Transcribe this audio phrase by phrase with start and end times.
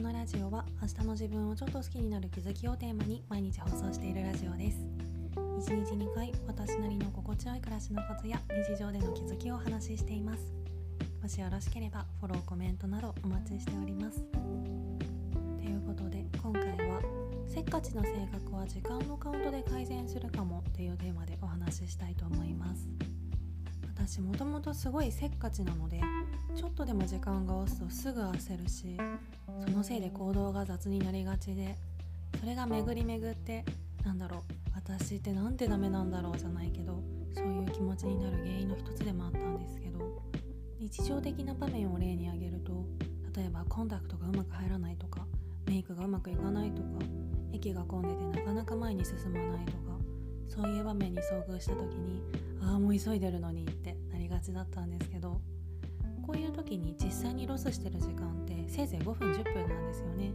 [0.00, 4.78] このラジオは明日の自分をちょっと好きになる気づきをテーマに毎日放送しているラジオです。
[5.36, 10.54] 1日2回私なりの心地よい暮らしのコツや日常での気づきをお話ししています。
[11.22, 14.22] もしよろしければフォローコメントなどお待ちしております。
[14.22, 17.02] ということで今回は
[17.46, 22.88] せっかちな性格は時間のカウントで改善するかもっていうテーマでお話ししたいと思います。
[23.94, 26.00] 私もともとすごいせっかちなので
[26.56, 28.96] ちょっとでも時間が押すとすぐ焦るし
[29.64, 31.76] そのせいで行動が雑になりがちで
[32.38, 33.64] それが巡り巡って
[34.04, 34.40] なんだろう
[34.74, 37.02] 私ってなんてダメなんだろうじゃないけど
[37.34, 40.22] そういう気持ちになる原因の一つでもあったんですけど
[40.78, 42.84] 日常的な場面を例に挙げると
[43.36, 45.26] 例えばコンタクトがうまく入らないとか
[45.66, 46.88] メイクがうまくいかないとか
[47.52, 49.78] 駅が混んでてなかなか前に進まないとか
[50.48, 52.22] そういう場面に遭遇した時に
[52.62, 55.40] ああもう急いでるのにってなりがちだったんですけど
[56.30, 60.30] こういう時に実際にロスしてる時間ってせいぜい5分10分なんですよね。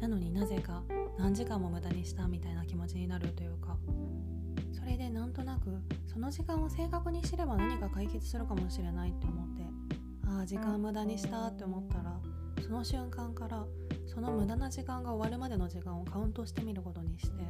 [0.00, 0.82] なのになぜか
[1.18, 3.76] 何時間も無駄にしたみたいな気持ちになるというか。
[4.72, 9.62] それでなんとなくその時間を正確に知れば何か解決するかもしれないって思って
[10.26, 12.18] ああ時間無駄にしたって思ったら
[12.62, 13.66] その瞬間から
[14.06, 17.44] その無駄な時間が終わるまでの時間をカウントしてみることにして。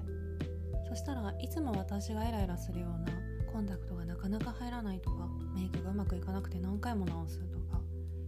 [0.90, 3.12] そしたらいつも私がイライラするような
[3.50, 7.80] コンタクトがなかなか入らないとかメイクがうまくいかなくて何回も直すとか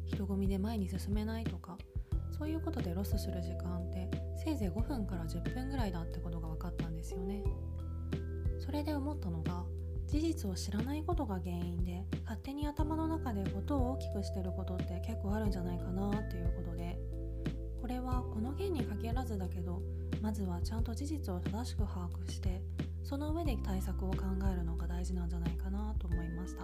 [0.04, 1.78] 人混みで前に進めないとか
[2.36, 4.10] そういうことでロスする時間って
[4.44, 7.44] せいぜい5分から10分ぐらいだってことが分かったんですよね。
[8.58, 9.64] それで思ったのが
[10.06, 16.98] 事実を知らないことが原因で勝手に頭の中で音を大きくしてることって結構あるんじゃないかなっていうことで
[17.80, 19.82] これはこの件に限らずだけど
[20.20, 22.62] まずはちゃんと事実を正しく把握して
[23.02, 24.18] その上で対策を考
[24.50, 26.62] えるのが大事なんじゃないかなと思いました。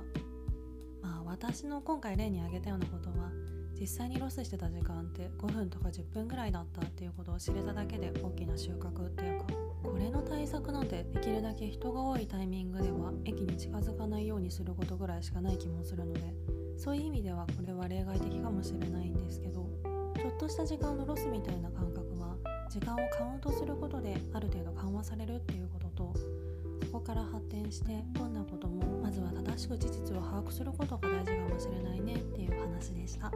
[1.03, 3.33] まあ私の今回例に挙げたようなことは
[3.81, 9.47] 実際にロスしてた時間って5分とか10分ぐらいだったっていうことを知れただけで大きな収穫っていうか
[9.83, 16.21] これの対策なんてできるだけ人が多いタイミングでは駅に近づかないようにすることぐらいしかない気もするので
[16.77, 19.69] そういう意味ではこれは例外的かもしれないんですけど
[20.17, 22.37] ちょっとした時間のロスみたいな感覚は
[22.71, 26.48] 時間をカウントすることである程度緩和されるっていうことと
[26.81, 33.31] そこから発展してどんなこともまずは正しく事実を把握することが大事かもしれないねっていう話でした。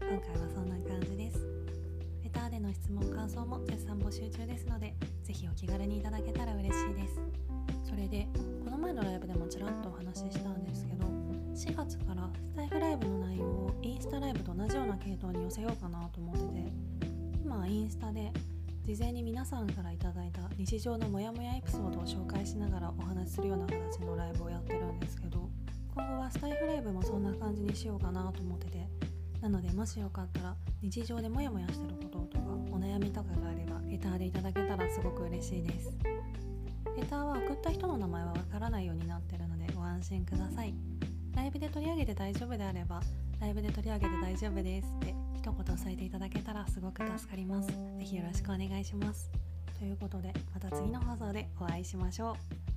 [0.00, 1.46] 今回はそんな感じです。
[2.22, 7.20] レターでの質問感想も絶賛募集中ですのでぜひお気軽にいただけたら嬉しいです。
[7.88, 8.28] それで
[8.64, 16.72] この前のライブでもちらっとお話ししたんですけど4月からスタイフライブの内容をインスタライブと同じような系統に寄せようかなと思ってて
[17.42, 18.30] 今インスタで
[18.88, 25.46] 事前に皆さんから頂いた日常のモヤモヤエピソードを紹介しながらお話しするような形のライブをやってるんですけど
[25.94, 28.88] 今後はスタイフライブもそんな感じにしようかなと思ってて
[29.42, 35.92] なのでもしよかったら日常でモヤモヤしてることとかお悩みとかがあればレターでいただけたらすごく嬉しいです。
[36.96, 40.72] レターは送った人の名前はわからないようになってるのでご安心ください。
[41.36, 43.02] ライブで取り上げて大丈夫であれば
[43.40, 47.68] ライブで取り上げて大丈夫ですって一言添えていただけたらすごく助かります。
[47.98, 49.30] 是非よろしくお願いします。
[49.78, 52.67] ということでまた次の放送でお会いしましょう。